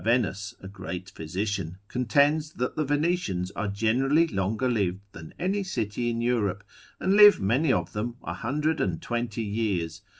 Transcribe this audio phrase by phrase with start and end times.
[0.03, 6.09] Ravennas, a great physician, contends that the Venetians are generally longer lived than any city
[6.09, 6.63] in Europe,
[6.99, 10.01] and live many of them 120 years.